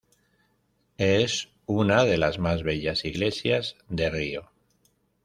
[0.97, 4.49] Es una de las más bellas iglesias de Río.